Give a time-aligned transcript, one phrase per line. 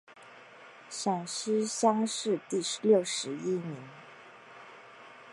[0.89, 3.87] 陕西乡试第六十一名。